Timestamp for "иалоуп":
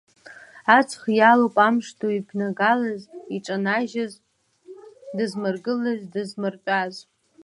1.17-1.55